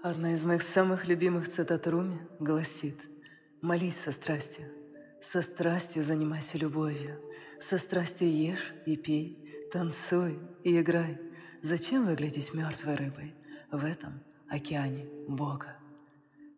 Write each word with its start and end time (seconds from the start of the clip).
Одна 0.00 0.34
из 0.34 0.44
моих 0.44 0.62
самых 0.62 1.08
любимых 1.08 1.52
цитат 1.52 1.88
Руми 1.88 2.20
гласит 2.38 2.94
«Молись 3.60 3.96
со 3.96 4.12
страстью, 4.12 4.70
со 5.20 5.42
страстью 5.42 6.04
занимайся 6.04 6.56
любовью, 6.56 7.20
со 7.60 7.78
страстью 7.78 8.30
ешь 8.30 8.74
и 8.86 8.96
пей, 8.96 9.36
танцуй 9.72 10.38
и 10.62 10.80
играй. 10.80 11.18
Зачем 11.62 12.06
выглядеть 12.06 12.54
мертвой 12.54 12.94
рыбой 12.94 13.34
в 13.72 13.84
этом 13.84 14.22
океане 14.48 15.04
Бога?» 15.26 15.76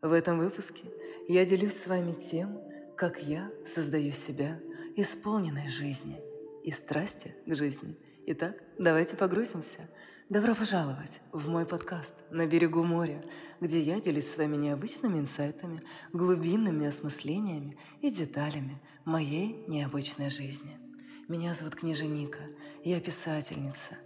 В 0.02 0.12
этом 0.12 0.38
выпуске 0.38 0.84
я 1.26 1.46
делюсь 1.46 1.80
с 1.80 1.86
вами 1.86 2.12
тем, 2.12 2.60
как 2.94 3.22
я 3.22 3.50
создаю 3.64 4.12
себя 4.12 4.60
исполненной 4.96 5.70
жизни 5.70 6.20
и 6.62 6.70
страсти 6.72 7.34
к 7.46 7.54
жизни. 7.54 7.96
Итак, 8.26 8.62
давайте 8.76 9.16
погрузимся– 9.16 9.88
Добро 10.30 10.54
пожаловать 10.54 11.20
в 11.32 11.48
мой 11.48 11.66
подкаст 11.66 12.14
«На 12.30 12.46
берегу 12.46 12.84
моря», 12.84 13.24
где 13.60 13.82
я 13.82 14.00
делюсь 14.00 14.30
с 14.30 14.36
вами 14.36 14.54
необычными 14.54 15.18
инсайтами, 15.18 15.82
глубинными 16.12 16.86
осмыслениями 16.86 17.76
и 18.00 18.12
деталями 18.12 18.80
моей 19.04 19.64
необычной 19.66 20.30
жизни. 20.30 20.78
Меня 21.26 21.54
зовут 21.54 21.74
Княжа 21.74 22.04
Ника, 22.04 22.44
я 22.84 23.00
писательница 23.00 23.98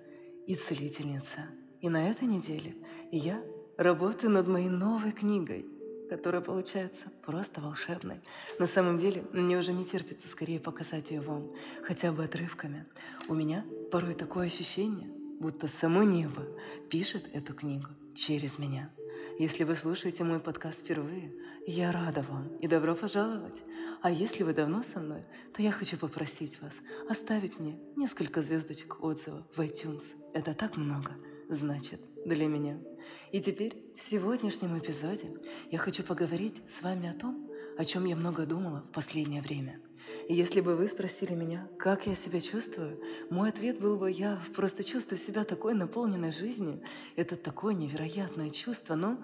и 0.46 0.55
целительница. 0.55 1.51
И 1.82 1.91
на 1.91 2.09
этой 2.09 2.27
неделе 2.27 2.74
я 3.12 3.45
работаю 3.77 4.30
над 4.30 4.48
моей 4.48 4.70
новой 4.70 5.12
книгой, 5.12 5.66
которая 6.09 6.41
получается 6.41 7.04
просто 7.27 7.60
волшебной. 7.60 8.23
На 8.59 8.66
самом 8.66 8.98
деле, 8.98 9.27
мне 9.34 9.59
уже 9.59 9.74
не 9.74 9.84
терпится 9.84 10.27
скорее 10.29 10.59
показать 10.59 11.10
ее 11.10 11.20
вам, 11.20 11.51
хотя 11.82 12.12
бы 12.12 12.24
отрывками. 12.24 12.87
У 13.29 13.34
меня 13.34 13.66
порой 13.93 14.15
такое 14.15 14.46
ощущение– 14.46 15.10
будто 15.41 15.69
само 15.69 16.02
небо 16.02 16.47
пишет 16.91 17.29
эту 17.33 17.55
книгу 17.55 17.88
через 18.15 18.59
меня. 18.59 18.91
Если 19.38 19.65
вы 19.65 19.74
слушаете 19.74 20.23
мой 20.23 20.38
подкаст 20.38 20.80
впервые, 20.80 21.35
я 21.66 21.90
рада 21.90 22.23
вам 22.23 22.49
и 22.59 22.68
добро 22.68 22.95
пожаловать. 22.95 23.62
А 24.01 24.10
если 24.10 24.45
вы 24.45 24.52
давно 24.52 24.82
со 24.82 25.01
мной, 25.01 25.24
то 25.52 25.62
я 25.62 25.73
хочу 25.73 25.96
попросить 25.96 26.60
вас 26.60 26.74
оставить 27.09 27.59
мне 27.59 27.79
несколько 27.96 28.43
звездочек 28.43 29.02
отзыва 29.02 29.46
в 29.57 29.60
iTunes. 29.60 30.05
Это 30.35 30.55
так 30.55 30.77
много 30.77 31.12
значит 31.49 32.01
для 32.24 32.46
меня. 32.46 32.79
И 33.32 33.40
теперь 33.40 33.77
в 33.96 34.09
сегодняшнем 34.09 34.79
эпизоде 34.79 35.35
я 35.71 35.79
хочу 35.79 36.02
поговорить 36.02 36.62
с 36.68 36.82
вами 36.82 37.09
о 37.09 37.15
том, 37.15 37.51
о 37.77 37.85
чем 37.85 38.05
я 38.05 38.15
много 38.15 38.46
думала 38.46 38.85
в 38.88 38.93
последнее 38.93 39.43
время– 39.43 39.80
если 40.29 40.60
бы 40.60 40.77
вы 40.77 40.88
спросили 40.88 41.35
меня, 41.35 41.69
как 41.79 42.07
я 42.07 42.15
себя 42.15 42.41
чувствую, 42.41 43.01
мой 43.30 43.51
ответ 43.51 43.79
был 43.79 43.97
бы, 43.97 44.11
я 44.11 44.41
просто 44.55 44.83
чувствую 44.83 45.19
себя 45.19 45.45
такой 45.45 45.74
наполненной 45.74 46.33
жизнью. 46.33 46.80
Это 47.16 47.37
такое 47.37 47.74
невероятное 47.74 48.51
чувство, 48.51 48.95
но, 48.95 49.19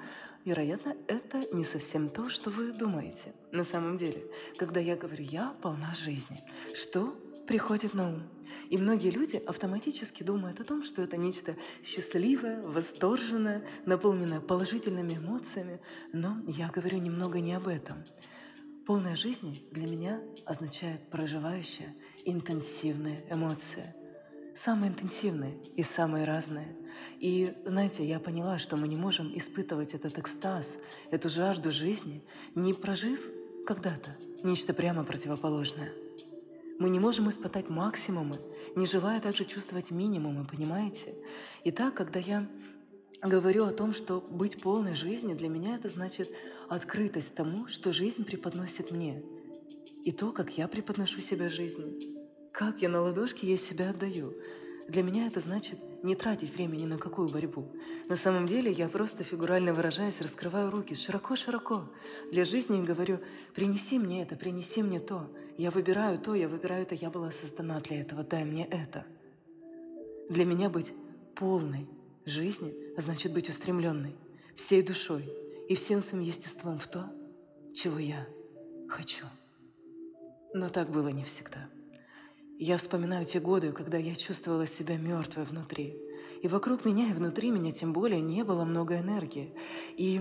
вероятно, 0.44 0.96
это 1.06 1.46
не 1.54 1.64
совсем 1.64 2.08
то, 2.08 2.28
что 2.28 2.50
вы 2.50 2.72
думаете. 2.72 3.32
На 3.50 3.64
самом 3.64 3.96
деле, 3.96 4.24
когда 4.56 4.80
я 4.80 4.96
говорю 4.96 5.24
«я 5.24 5.54
полна 5.62 5.94
жизни», 5.94 6.42
что 6.74 7.16
приходит 7.46 7.94
на 7.94 8.10
ум? 8.10 8.22
И 8.68 8.78
многие 8.78 9.10
люди 9.10 9.42
автоматически 9.46 10.22
думают 10.22 10.60
о 10.60 10.64
том, 10.64 10.84
что 10.84 11.02
это 11.02 11.16
нечто 11.16 11.56
счастливое, 11.84 12.62
восторженное, 12.62 13.64
наполненное 13.86 14.40
положительными 14.40 15.14
эмоциями. 15.14 15.80
Но 16.12 16.36
я 16.46 16.68
говорю 16.68 16.98
немного 16.98 17.40
не 17.40 17.54
об 17.54 17.68
этом. 17.68 18.04
Полная 18.90 19.14
жизнь 19.14 19.64
для 19.70 19.86
меня 19.86 20.20
означает 20.44 21.08
проживающая 21.10 21.94
интенсивные 22.24 23.24
эмоции. 23.30 23.94
Самые 24.56 24.90
интенсивные 24.90 25.56
и 25.76 25.84
самые 25.84 26.24
разные. 26.24 26.74
И, 27.20 27.54
знаете, 27.64 28.04
я 28.04 28.18
поняла, 28.18 28.58
что 28.58 28.76
мы 28.76 28.88
не 28.88 28.96
можем 28.96 29.30
испытывать 29.38 29.94
этот 29.94 30.18
экстаз, 30.18 30.76
эту 31.12 31.30
жажду 31.30 31.70
жизни, 31.70 32.24
не 32.56 32.74
прожив 32.74 33.20
когда-то 33.64 34.16
нечто 34.42 34.74
прямо 34.74 35.04
противоположное. 35.04 35.92
Мы 36.80 36.90
не 36.90 36.98
можем 36.98 37.28
испытать 37.28 37.68
максимумы, 37.70 38.40
не 38.74 38.86
желая 38.86 39.20
также 39.20 39.44
чувствовать 39.44 39.92
минимумы, 39.92 40.44
понимаете? 40.44 41.14
И 41.62 41.70
так, 41.70 41.94
когда 41.94 42.18
я 42.18 42.44
говорю 43.28 43.66
о 43.66 43.72
том, 43.72 43.92
что 43.92 44.20
быть 44.30 44.60
полной 44.60 44.94
жизни 44.94 45.34
для 45.34 45.48
меня 45.48 45.76
это 45.76 45.88
значит 45.88 46.30
открытость 46.68 47.34
тому, 47.34 47.66
что 47.66 47.92
жизнь 47.92 48.24
преподносит 48.24 48.90
мне, 48.90 49.22
и 50.04 50.12
то, 50.12 50.32
как 50.32 50.56
я 50.56 50.68
преподношу 50.68 51.20
себя 51.20 51.50
жизни, 51.50 52.16
как 52.52 52.80
я 52.80 52.88
на 52.88 53.02
ладошке 53.02 53.46
ей 53.46 53.58
себя 53.58 53.90
отдаю. 53.90 54.34
Для 54.88 55.02
меня 55.02 55.26
это 55.26 55.40
значит 55.40 55.78
не 56.02 56.16
тратить 56.16 56.52
время 56.54 56.76
ни 56.76 56.86
на 56.86 56.98
какую 56.98 57.28
борьбу. 57.28 57.70
На 58.08 58.16
самом 58.16 58.46
деле 58.46 58.72
я 58.72 58.88
просто, 58.88 59.22
фигурально 59.22 59.72
выражаясь, 59.74 60.20
раскрываю 60.20 60.70
руки 60.70 60.94
широко-широко 60.94 61.84
для 62.32 62.44
жизни 62.44 62.80
и 62.80 62.84
говорю, 62.84 63.20
принеси 63.54 63.98
мне 63.98 64.22
это, 64.22 64.34
принеси 64.34 64.82
мне 64.82 64.98
то. 64.98 65.30
Я 65.58 65.70
выбираю 65.70 66.18
то, 66.18 66.34
я 66.34 66.48
выбираю 66.48 66.82
это, 66.82 66.94
я 66.94 67.10
была 67.10 67.30
создана 67.30 67.78
для 67.80 68.00
этого, 68.00 68.24
дай 68.24 68.44
мне 68.44 68.66
это. 68.66 69.04
Для 70.28 70.44
меня 70.44 70.70
быть 70.70 70.92
полной 71.36 71.86
жизни 72.24 72.74
значит 72.96 73.32
быть 73.32 73.48
устремленной 73.48 74.16
всей 74.56 74.82
душой 74.82 75.32
и 75.68 75.74
всем 75.74 76.00
своим 76.00 76.22
естеством 76.22 76.78
в 76.78 76.86
то, 76.86 77.10
чего 77.74 77.98
я 77.98 78.26
хочу. 78.88 79.24
Но 80.52 80.68
так 80.68 80.90
было 80.90 81.08
не 81.08 81.24
всегда. 81.24 81.68
Я 82.58 82.76
вспоминаю 82.76 83.24
те 83.24 83.40
годы, 83.40 83.72
когда 83.72 83.96
я 83.96 84.14
чувствовала 84.14 84.66
себя 84.66 84.98
мертвой 84.98 85.44
внутри. 85.44 85.96
И 86.42 86.48
вокруг 86.48 86.84
меня, 86.84 87.08
и 87.08 87.12
внутри 87.12 87.50
меня 87.50 87.72
тем 87.72 87.92
более 87.92 88.20
не 88.20 88.44
было 88.44 88.64
много 88.64 88.98
энергии. 88.98 89.54
И 89.96 90.20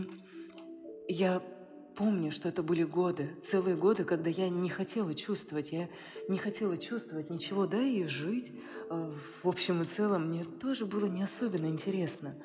я 1.07 1.41
помню, 1.99 2.31
что 2.31 2.47
это 2.47 2.63
были 2.63 2.83
годы, 2.83 3.35
целые 3.43 3.75
годы, 3.75 4.05
когда 4.05 4.29
я 4.29 4.47
не 4.47 4.69
хотела 4.69 5.13
чувствовать, 5.13 5.73
я 5.73 5.89
не 6.29 6.37
хотела 6.37 6.77
чувствовать 6.77 7.29
ничего, 7.29 7.67
да 7.67 7.77
и 7.77 8.05
жить 8.05 8.53
э, 8.89 9.11
в 9.43 9.47
общем 9.47 9.83
и 9.83 9.85
целом 9.85 10.29
мне 10.29 10.45
тоже 10.45 10.85
было 10.85 11.07
не 11.07 11.21
особенно 11.21 11.65
интересно. 11.65 12.35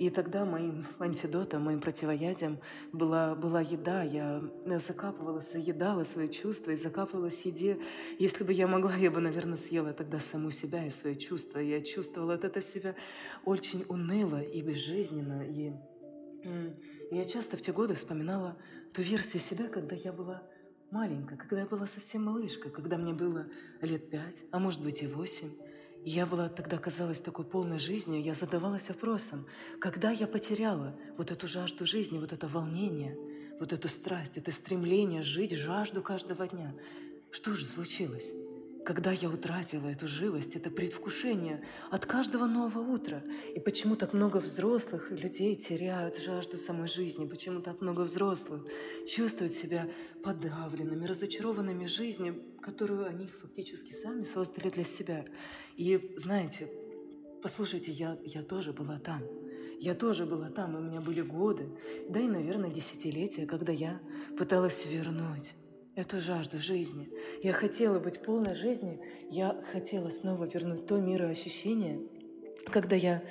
И 0.00 0.10
тогда 0.10 0.44
моим 0.44 0.84
антидотом, 0.98 1.62
моим 1.62 1.80
противоядием 1.80 2.58
была, 2.92 3.36
была 3.36 3.60
еда. 3.60 4.02
Я 4.02 4.42
закапывалась, 4.84 5.52
заедала 5.52 6.02
свои 6.02 6.28
чувства 6.28 6.72
и 6.72 6.76
закапывалась 6.76 7.42
еде. 7.42 7.78
Если 8.18 8.42
бы 8.42 8.52
я 8.52 8.66
могла, 8.66 8.96
я 8.96 9.12
бы, 9.12 9.20
наверное, 9.20 9.56
съела 9.56 9.92
тогда 9.92 10.18
саму 10.18 10.50
себя 10.50 10.84
и 10.84 10.90
свои 10.90 11.14
чувства. 11.14 11.60
Я 11.60 11.80
чувствовала 11.82 12.34
от 12.34 12.44
этого 12.44 12.66
себя 12.66 12.96
очень 13.44 13.84
уныло 13.88 14.42
и 14.42 14.60
безжизненно. 14.60 15.44
И 15.48 15.72
я 17.10 17.24
часто 17.24 17.56
в 17.56 17.62
те 17.62 17.72
годы 17.72 17.94
вспоминала 17.94 18.56
ту 18.92 19.02
версию 19.02 19.40
себя, 19.40 19.68
когда 19.68 19.96
я 19.96 20.12
была 20.12 20.42
маленькая, 20.90 21.36
когда 21.36 21.60
я 21.60 21.66
была 21.66 21.86
совсем 21.86 22.24
малышкой, 22.24 22.70
когда 22.70 22.96
мне 22.96 23.12
было 23.12 23.46
лет 23.80 24.10
пять, 24.10 24.36
а 24.50 24.58
может 24.58 24.82
быть 24.82 25.02
и 25.02 25.06
восемь. 25.06 25.50
Я 26.04 26.26
была 26.26 26.48
тогда, 26.50 26.76
казалась 26.76 27.20
такой 27.20 27.46
полной 27.46 27.78
жизнью, 27.78 28.22
я 28.22 28.34
задавалась 28.34 28.88
вопросом, 28.90 29.46
когда 29.80 30.10
я 30.10 30.26
потеряла 30.26 30.98
вот 31.16 31.30
эту 31.30 31.48
жажду 31.48 31.86
жизни, 31.86 32.18
вот 32.18 32.32
это 32.32 32.46
волнение, 32.46 33.16
вот 33.58 33.72
эту 33.72 33.88
страсть, 33.88 34.32
это 34.36 34.50
стремление 34.50 35.22
жить, 35.22 35.52
жажду 35.52 36.02
каждого 36.02 36.46
дня. 36.46 36.74
Что 37.30 37.54
же 37.54 37.64
случилось? 37.64 38.43
Когда 38.84 39.12
я 39.12 39.30
утратила 39.30 39.88
эту 39.88 40.06
живость, 40.06 40.56
это 40.56 40.70
предвкушение 40.70 41.64
от 41.90 42.04
каждого 42.04 42.44
нового 42.44 42.80
утра. 42.80 43.22
И 43.54 43.58
почему 43.58 43.96
так 43.96 44.12
много 44.12 44.36
взрослых 44.36 45.10
людей 45.10 45.56
теряют 45.56 46.18
жажду 46.18 46.58
самой 46.58 46.86
жизни? 46.86 47.26
Почему 47.26 47.62
так 47.62 47.80
много 47.80 48.02
взрослых 48.02 48.66
чувствуют 49.08 49.54
себя 49.54 49.88
подавленными, 50.22 51.06
разочарованными 51.06 51.86
жизнью, 51.86 52.42
которую 52.60 53.06
они 53.06 53.26
фактически 53.26 53.92
сами 53.92 54.24
создали 54.24 54.68
для 54.68 54.84
себя? 54.84 55.24
И 55.78 56.14
знаете, 56.18 56.68
послушайте, 57.42 57.90
я, 57.90 58.18
я 58.22 58.42
тоже 58.42 58.74
была 58.74 58.98
там. 58.98 59.22
Я 59.80 59.94
тоже 59.94 60.26
была 60.26 60.50
там, 60.50 60.76
и 60.76 60.80
у 60.80 60.84
меня 60.84 61.00
были 61.00 61.22
годы, 61.22 61.68
да 62.10 62.20
и, 62.20 62.28
наверное, 62.28 62.70
десятилетия, 62.70 63.46
когда 63.46 63.72
я 63.72 63.98
пыталась 64.36 64.84
вернуть 64.84 65.54
эту 65.96 66.20
жажду 66.20 66.60
жизни. 66.60 67.08
Я 67.42 67.52
хотела 67.52 67.98
быть 67.98 68.22
полной 68.22 68.54
жизнью, 68.54 69.00
я 69.30 69.60
хотела 69.72 70.08
снова 70.10 70.44
вернуть 70.44 70.86
то 70.86 70.98
мироощущение, 70.98 72.00
когда 72.70 72.96
я 72.96 73.22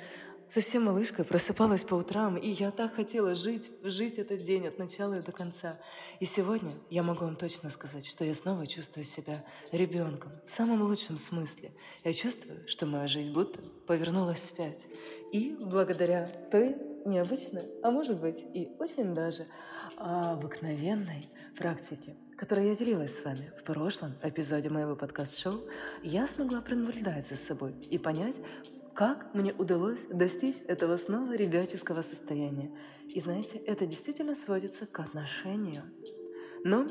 совсем 0.48 0.84
малышкой 0.84 1.24
просыпалась 1.24 1.84
по 1.84 1.94
утрам, 1.94 2.36
и 2.36 2.48
я 2.48 2.70
так 2.70 2.94
хотела 2.94 3.34
жить, 3.34 3.70
жить 3.82 4.18
этот 4.18 4.44
день 4.44 4.66
от 4.66 4.78
начала 4.78 5.18
и 5.18 5.22
до 5.22 5.32
конца. 5.32 5.80
И 6.20 6.24
сегодня 6.24 6.74
я 6.90 7.02
могу 7.02 7.24
вам 7.24 7.36
точно 7.36 7.70
сказать, 7.70 8.06
что 8.06 8.24
я 8.24 8.34
снова 8.34 8.66
чувствую 8.66 9.04
себя 9.04 9.44
ребенком, 9.72 10.32
в 10.46 10.50
самом 10.50 10.82
лучшем 10.82 11.18
смысле. 11.18 11.72
Я 12.04 12.12
чувствую, 12.12 12.66
что 12.68 12.86
моя 12.86 13.06
жизнь 13.06 13.32
будто 13.32 13.60
повернулась 13.86 14.40
вспять. 14.40 14.86
И 15.32 15.56
благодаря 15.58 16.30
той 16.50 16.76
необычной, 17.04 17.64
а 17.82 17.90
может 17.90 18.20
быть 18.20 18.38
и 18.54 18.70
очень 18.78 19.14
даже 19.14 19.46
обыкновенной 19.96 21.28
практике 21.56 22.16
которой 22.36 22.68
я 22.68 22.76
делилась 22.76 23.16
с 23.16 23.24
вами 23.24 23.52
в 23.58 23.64
прошлом 23.64 24.12
эпизоде 24.22 24.68
моего 24.68 24.96
подкаст-шоу, 24.96 25.60
я 26.02 26.26
смогла 26.26 26.60
пронаблюдать 26.60 27.28
за 27.28 27.36
собой 27.36 27.74
и 27.90 27.98
понять, 27.98 28.36
как 28.94 29.34
мне 29.34 29.52
удалось 29.52 30.00
достичь 30.10 30.56
этого 30.68 30.96
снова 30.96 31.34
ребяческого 31.34 32.02
состояния. 32.02 32.70
И 33.08 33.20
знаете, 33.20 33.58
это 33.58 33.86
действительно 33.86 34.34
сводится 34.34 34.86
к 34.86 35.00
отношению. 35.00 35.82
Но, 36.64 36.88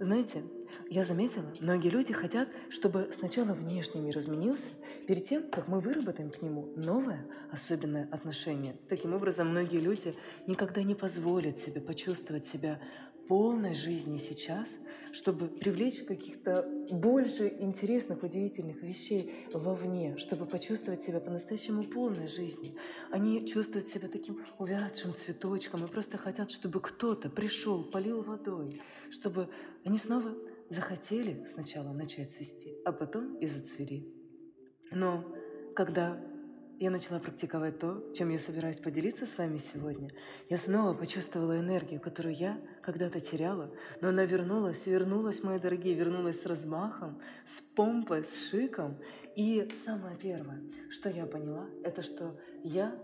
знаете, 0.00 0.42
я 0.88 1.04
заметила, 1.04 1.46
многие 1.60 1.88
люди 1.88 2.12
хотят, 2.12 2.48
чтобы 2.68 3.10
сначала 3.12 3.52
внешний 3.52 4.00
мир 4.00 4.18
изменился, 4.18 4.70
перед 5.06 5.24
тем, 5.24 5.48
как 5.50 5.68
мы 5.68 5.80
выработаем 5.80 6.30
к 6.30 6.42
нему 6.42 6.72
новое, 6.76 7.26
особенное 7.50 8.08
отношение. 8.10 8.76
Таким 8.88 9.14
образом, 9.14 9.48
многие 9.48 9.78
люди 9.78 10.14
никогда 10.46 10.82
не 10.82 10.94
позволят 10.94 11.58
себе 11.58 11.80
почувствовать 11.80 12.46
себя 12.46 12.80
полной 13.30 13.74
жизни 13.76 14.16
сейчас, 14.16 14.76
чтобы 15.12 15.46
привлечь 15.46 16.02
каких-то 16.02 16.68
больше 16.90 17.46
интересных, 17.60 18.24
удивительных 18.24 18.82
вещей 18.82 19.46
вовне, 19.54 20.16
чтобы 20.16 20.46
почувствовать 20.46 21.04
себя 21.04 21.20
по-настоящему 21.20 21.84
полной 21.84 22.26
жизни. 22.26 22.74
Они 23.12 23.46
чувствуют 23.46 23.86
себя 23.86 24.08
таким 24.08 24.44
увядшим 24.58 25.14
цветочком 25.14 25.84
и 25.84 25.88
просто 25.88 26.18
хотят, 26.18 26.50
чтобы 26.50 26.80
кто-то 26.80 27.30
пришел, 27.30 27.84
полил 27.84 28.22
водой, 28.22 28.82
чтобы 29.10 29.48
они 29.84 29.98
снова 29.98 30.34
захотели 30.68 31.46
сначала 31.52 31.92
начать 31.92 32.32
цвести, 32.32 32.78
а 32.84 32.90
потом 32.90 33.36
и 33.36 33.46
зацвели. 33.46 34.12
Но 34.90 35.24
когда 35.76 36.20
я 36.80 36.90
начала 36.90 37.20
практиковать 37.20 37.78
то, 37.78 38.02
чем 38.14 38.30
я 38.30 38.38
собираюсь 38.38 38.78
поделиться 38.78 39.26
с 39.26 39.36
вами 39.36 39.58
сегодня. 39.58 40.10
Я 40.48 40.56
снова 40.56 40.94
почувствовала 40.94 41.60
энергию, 41.60 42.00
которую 42.00 42.34
я 42.34 42.58
когда-то 42.80 43.20
теряла, 43.20 43.70
но 44.00 44.08
она 44.08 44.24
вернулась, 44.24 44.86
вернулась, 44.86 45.42
мои 45.42 45.58
дорогие, 45.58 45.94
вернулась 45.94 46.40
с 46.40 46.46
размахом, 46.46 47.20
с 47.44 47.60
помпой, 47.60 48.24
с 48.24 48.48
шиком. 48.48 48.96
И 49.36 49.68
самое 49.84 50.16
первое, 50.16 50.62
что 50.88 51.10
я 51.10 51.26
поняла, 51.26 51.68
это 51.84 52.00
что 52.00 52.40
я 52.64 52.96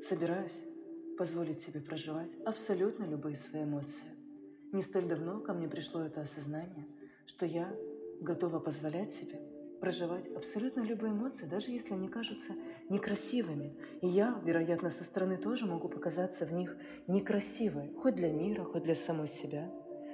собираюсь 0.00 0.62
позволить 1.18 1.60
себе 1.60 1.80
проживать 1.80 2.36
абсолютно 2.46 3.04
любые 3.04 3.34
свои 3.34 3.64
эмоции. 3.64 4.06
Не 4.70 4.82
столь 4.82 5.06
давно 5.06 5.40
ко 5.40 5.54
мне 5.54 5.66
пришло 5.66 6.02
это 6.02 6.20
осознание, 6.20 6.86
что 7.26 7.46
я 7.46 7.74
готова 8.20 8.60
позволять 8.60 9.12
себе 9.12 9.49
проживать 9.80 10.28
абсолютно 10.36 10.82
любые 10.82 11.12
эмоции, 11.12 11.46
даже 11.46 11.70
если 11.70 11.94
они 11.94 12.08
кажутся 12.08 12.54
некрасивыми. 12.88 13.76
И 14.02 14.06
я, 14.06 14.40
вероятно, 14.44 14.90
со 14.90 15.04
стороны 15.04 15.36
тоже 15.36 15.66
могу 15.66 15.88
показаться 15.88 16.46
в 16.46 16.52
них 16.52 16.76
некрасивой, 17.06 17.92
хоть 17.94 18.14
для 18.14 18.30
мира, 18.30 18.64
хоть 18.64 18.84
для 18.84 18.94
самой 18.94 19.26
себя. 19.26 19.70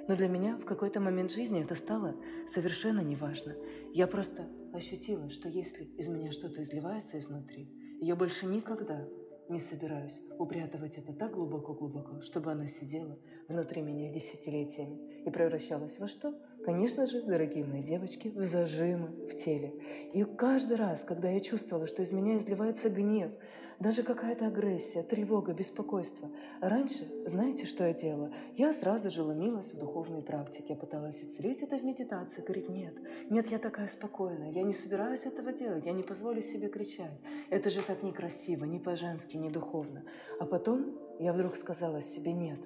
Но 0.07 0.15
для 0.15 0.29
меня 0.29 0.55
в 0.55 0.63
какой-то 0.63 1.01
момент 1.01 1.31
жизни 1.31 1.61
это 1.61 1.75
стало 1.75 2.15
совершенно 2.49 3.01
неважно. 3.01 3.55
Я 3.93 4.07
просто 4.07 4.47
ощутила, 4.73 5.29
что 5.29 5.49
если 5.49 5.83
из 5.83 6.07
меня 6.07 6.31
что-то 6.31 6.61
изливается 6.61 7.19
изнутри, 7.19 7.69
я 7.99 8.15
больше 8.15 8.45
никогда 8.45 9.05
не 9.49 9.59
собираюсь 9.59 10.19
упрятывать 10.37 10.97
это 10.97 11.13
так 11.13 11.33
глубоко-глубоко, 11.33 12.21
чтобы 12.21 12.51
оно 12.51 12.65
сидело 12.67 13.17
внутри 13.47 13.81
меня 13.81 14.11
десятилетиями 14.11 15.23
и 15.25 15.29
превращалось 15.29 15.99
во 15.99 16.07
что? 16.07 16.33
Конечно 16.67 17.07
же, 17.07 17.21
дорогие 17.21 17.63
мои 17.63 17.81
девочки, 17.81 18.27
в 18.27 18.43
зажимы 18.43 19.07
в 19.07 19.37
теле. 19.37 19.73
И 20.11 20.25
каждый 20.25 20.75
раз, 20.75 21.05
когда 21.05 21.29
я 21.29 21.39
чувствовала, 21.39 21.87
что 21.87 22.01
из 22.01 22.11
меня 22.11 22.37
изливается 22.37 22.89
гнев, 22.89 23.31
даже 23.79 24.03
какая-то 24.03 24.47
агрессия, 24.47 25.01
тревога, 25.01 25.53
беспокойство. 25.53 26.29
Раньше, 26.59 27.07
знаете, 27.25 27.65
что 27.65 27.85
я 27.85 27.93
делала? 27.93 28.33
Я 28.57 28.73
сразу 28.73 29.09
же 29.09 29.23
ломилась 29.23 29.71
в 29.71 29.77
духовной 29.77 30.21
практике. 30.21 30.73
Я 30.73 30.75
пыталась 30.75 31.21
исцелить 31.21 31.61
это 31.61 31.77
в 31.77 31.85
медитации. 31.85 32.41
Говорит, 32.41 32.67
нет, 32.67 32.95
нет, 33.29 33.47
я 33.47 33.59
такая 33.59 33.87
спокойная, 33.87 34.51
я 34.51 34.63
не 34.63 34.73
собираюсь 34.73 35.25
этого 35.25 35.53
делать, 35.53 35.85
я 35.85 35.93
не 35.93 36.03
позволю 36.03 36.41
себе 36.41 36.67
кричать. 36.67 37.17
Это 37.49 37.69
же 37.69 37.81
так 37.81 38.03
некрасиво, 38.03 38.65
не 38.65 38.79
по-женски, 38.79 39.37
не 39.37 39.49
духовно. 39.49 40.03
А 40.37 40.45
потом 40.45 40.97
я 41.17 41.31
вдруг 41.31 41.55
сказала 41.55 42.01
себе, 42.01 42.33
нет, 42.33 42.59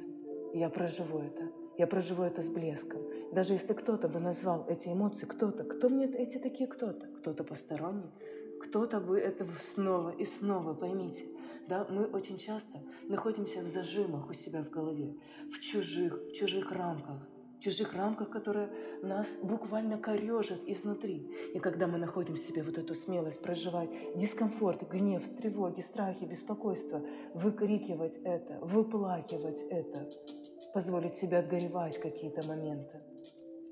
я 0.55 0.69
проживу 0.69 1.19
это. 1.19 1.60
Я 1.81 1.87
проживу 1.87 2.21
это 2.21 2.43
с 2.43 2.47
блеском. 2.47 3.01
Даже 3.31 3.53
если 3.53 3.73
кто-то 3.73 4.07
бы 4.07 4.19
назвал 4.19 4.67
эти 4.69 4.89
эмоции, 4.89 5.25
кто-то, 5.25 5.63
кто 5.63 5.89
мне 5.89 6.05
эти 6.05 6.37
такие 6.37 6.69
кто-то? 6.69 7.07
Кто-то 7.07 7.43
посторонний, 7.43 8.11
кто-то 8.61 8.99
бы 8.99 9.17
это 9.17 9.47
снова 9.59 10.11
и 10.11 10.23
снова, 10.23 10.75
поймите. 10.75 11.25
Да, 11.67 11.87
мы 11.89 12.05
очень 12.05 12.37
часто 12.37 12.83
находимся 13.09 13.61
в 13.61 13.65
зажимах 13.65 14.29
у 14.29 14.33
себя 14.33 14.61
в 14.61 14.69
голове, 14.69 15.15
в 15.51 15.59
чужих, 15.59 16.21
в 16.29 16.33
чужих 16.33 16.71
рамках, 16.71 17.17
в 17.57 17.63
чужих 17.63 17.95
рамках, 17.95 18.29
которые 18.29 18.69
нас 19.01 19.39
буквально 19.41 19.97
корежат 19.97 20.59
изнутри. 20.67 21.31
И 21.55 21.57
когда 21.57 21.87
мы 21.87 21.97
находим 21.97 22.35
в 22.35 22.39
себе 22.39 22.61
вот 22.61 22.77
эту 22.77 22.93
смелость 22.93 23.41
проживать 23.41 23.89
дискомфорт, 24.15 24.87
гнев, 24.87 25.27
тревоги, 25.35 25.81
страхи, 25.81 26.25
беспокойство, 26.25 27.01
выкрикивать 27.33 28.17
это, 28.17 28.59
выплакивать 28.61 29.63
это, 29.71 30.11
позволить 30.73 31.15
себе 31.15 31.37
отгоревать 31.37 31.99
какие-то 31.99 32.45
моменты. 32.47 33.01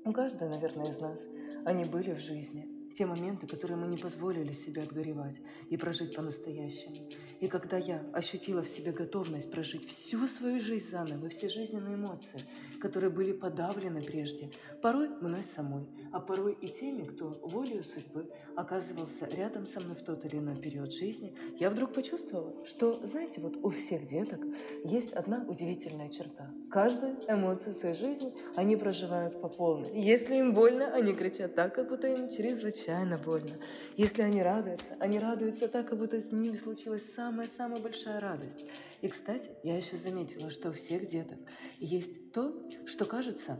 У 0.04 0.12
каждого, 0.12 0.48
наверное, 0.48 0.90
из 0.90 0.98
нас 1.00 1.26
они 1.64 1.84
были 1.84 2.12
в 2.12 2.18
жизни– 2.18 2.68
те 2.94 3.06
моменты, 3.06 3.46
которые 3.46 3.76
мы 3.76 3.86
не 3.86 3.96
позволили 3.96 4.52
себе 4.52 4.82
отгоревать 4.82 5.40
и 5.68 5.76
прожить 5.76 6.14
по-настоящему. 6.14 7.08
И 7.40 7.48
когда 7.48 7.78
я 7.78 8.04
ощутила 8.12 8.62
в 8.62 8.68
себе 8.68 8.92
готовность 8.92 9.50
прожить 9.50 9.86
всю 9.86 10.26
свою 10.26 10.60
жизнь 10.60 10.90
заново, 10.90 11.28
все 11.28 11.48
жизненные 11.48 11.94
эмоции, 11.94 12.40
которые 12.80 13.10
были 13.10 13.32
подавлены 13.32 14.02
прежде, 14.02 14.50
порой 14.82 15.08
мной 15.08 15.42
самой, 15.42 15.86
а 16.12 16.20
порой 16.20 16.52
и 16.60 16.68
теми, 16.68 17.04
кто 17.04 17.40
волею 17.42 17.84
судьбы 17.84 18.30
оказывался 18.56 19.26
рядом 19.26 19.66
со 19.66 19.80
мной 19.80 19.96
в 19.96 20.02
тот 20.02 20.24
или 20.24 20.36
иной 20.36 20.56
период 20.60 20.92
жизни, 20.92 21.34
я 21.58 21.70
вдруг 21.70 21.94
почувствовала, 21.94 22.66
что, 22.66 23.06
знаете, 23.06 23.40
вот 23.40 23.56
у 23.62 23.70
всех 23.70 24.06
деток 24.06 24.40
есть 24.84 25.12
одна 25.12 25.44
удивительная 25.48 26.08
черта. 26.08 26.50
Каждую 26.70 27.16
эмоцию 27.28 27.74
своей 27.74 27.96
жизни 27.96 28.32
они 28.54 28.76
проживают 28.76 29.40
по 29.40 29.48
полной. 29.48 29.90
Если 30.00 30.36
им 30.36 30.54
больно, 30.54 30.94
они 30.94 31.14
кричат 31.14 31.54
так, 31.54 31.74
как 31.74 31.88
будто 31.88 32.06
им 32.06 32.30
чрезвычайно 32.30 33.18
больно. 33.18 33.56
Если 33.96 34.22
они 34.22 34.42
радуются, 34.42 34.96
они 35.00 35.18
радуются 35.18 35.66
так, 35.66 35.88
как 35.88 35.98
будто 35.98 36.20
с 36.20 36.30
ними 36.30 36.54
случилась 36.54 37.12
самая-самая 37.12 37.80
большая 37.80 38.20
радость. 38.20 38.64
И, 39.00 39.08
кстати, 39.08 39.50
я 39.64 39.76
еще 39.76 39.96
заметила, 39.96 40.50
что 40.50 40.70
у 40.70 40.72
всех 40.72 41.08
деток 41.08 41.38
есть 41.80 42.32
то, 42.32 42.54
что 42.86 43.04
кажется 43.04 43.58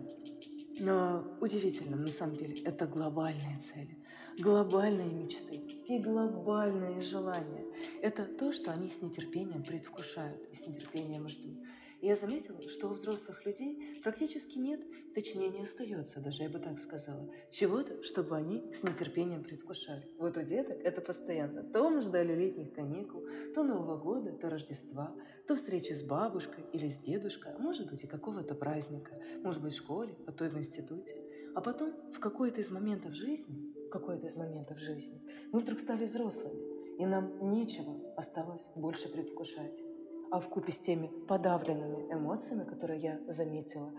но 0.80 1.36
удивительным 1.40 2.02
на 2.02 2.08
самом 2.08 2.36
деле. 2.36 2.62
Это 2.62 2.86
глобальные 2.86 3.58
цели, 3.58 3.98
глобальные 4.38 5.12
мечты 5.12 5.56
и 5.56 5.98
глобальные 5.98 7.02
желания. 7.02 7.64
Это 8.00 8.24
то, 8.24 8.50
что 8.50 8.72
они 8.72 8.88
с 8.88 9.02
нетерпением 9.02 9.62
предвкушают 9.62 10.42
и 10.50 10.54
с 10.54 10.66
нетерпением 10.66 11.28
ждут. 11.28 11.58
Я 12.00 12.16
заметила, 12.16 12.62
что 12.62 12.88
у 12.88 12.92
взрослых 12.92 13.44
людей 13.44 14.00
практически 14.02 14.58
нет, 14.58 14.80
точнее 15.14 15.50
не 15.50 15.62
остается, 15.62 16.20
даже 16.20 16.44
я 16.44 16.48
бы 16.48 16.58
так 16.58 16.78
сказала, 16.78 17.30
чего-то, 17.50 18.02
чтобы 18.02 18.36
они 18.36 18.72
с 18.72 18.82
нетерпением 18.82 19.44
предвкушали. 19.44 20.08
Вот 20.18 20.36
у 20.38 20.42
деток 20.42 20.78
это 20.82 21.02
постоянно. 21.02 21.62
То 21.62 21.90
мы 21.90 22.00
ждали 22.00 22.34
летних 22.34 22.72
каникул, 22.72 23.24
то 23.54 23.64
Нового 23.64 23.98
года, 23.98 24.32
то 24.32 24.48
Рождества, 24.48 25.14
то 25.46 25.56
встречи 25.56 25.92
с 25.92 26.02
бабушкой 26.02 26.64
или 26.72 26.88
с 26.88 26.96
дедушкой, 26.96 27.52
а 27.52 27.58
может 27.58 27.90
быть 27.90 28.02
и 28.02 28.06
какого-то 28.06 28.54
праздника, 28.54 29.20
может 29.42 29.62
быть 29.62 29.74
в 29.74 29.76
школе, 29.76 30.16
а 30.26 30.32
то 30.32 30.46
и 30.46 30.48
в 30.48 30.56
институте. 30.56 31.16
А 31.54 31.60
потом 31.60 31.92
в 32.12 32.18
какой-то 32.18 32.62
из 32.62 32.70
моментов 32.70 33.12
жизни, 33.12 33.74
в 33.88 33.90
какой-то 33.90 34.26
из 34.26 34.36
моментов 34.36 34.78
жизни, 34.78 35.20
мы 35.52 35.60
вдруг 35.60 35.78
стали 35.78 36.06
взрослыми, 36.06 36.96
и 36.98 37.04
нам 37.04 37.50
нечего 37.50 38.14
осталось 38.16 38.66
больше 38.74 39.10
предвкушать 39.10 39.89
а 40.30 40.40
в 40.40 40.48
купе 40.48 40.72
с 40.72 40.78
теми 40.78 41.10
подавленными 41.26 42.12
эмоциями, 42.12 42.64
которые 42.64 43.00
я 43.00 43.20
заметила 43.28 43.92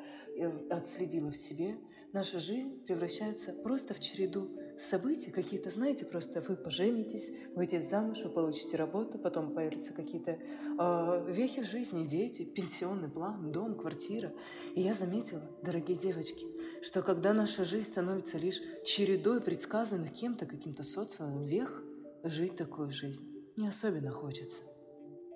отследила 0.70 1.32
в 1.32 1.38
себе, 1.38 1.78
наша 2.14 2.40
жизнь 2.40 2.84
превращается 2.86 3.54
просто 3.54 3.94
в 3.94 4.00
череду 4.00 4.50
событий, 4.80 5.32
какие-то, 5.32 5.70
знаете, 5.70 6.06
просто 6.06 6.42
вы 6.42 6.56
поженитесь, 6.56 7.32
выйдете 7.56 7.82
замуж, 7.88 8.22
вы 8.24 8.30
получите 8.30 8.78
работу, 8.78 9.20
потом 9.20 9.54
появятся 9.54 9.94
какие-то 9.94 10.32
э, 10.32 11.26
вехи 11.28 11.62
в 11.62 11.66
жизни, 11.66 12.08
дети, 12.08 12.44
пенсионный 12.44 13.10
план, 13.10 13.52
дом, 13.52 13.76
квартира. 13.76 14.34
И 14.76 14.82
я 14.82 14.94
заметила, 14.94 15.44
дорогие 15.62 15.98
девочки, 15.98 16.48
что 16.82 17.02
когда 17.02 17.34
наша 17.34 17.66
жизнь 17.66 17.88
становится 17.88 18.38
лишь 18.38 18.62
чередой 18.84 19.42
предсказанных 19.42 20.14
кем-то, 20.14 20.46
каким-то 20.46 20.84
социумом 20.84 21.46
вех, 21.46 21.84
жить 22.24 22.56
такую 22.56 22.92
жизнь 22.92 23.28
не 23.58 23.68
особенно 23.68 24.12
хочется. 24.12 24.64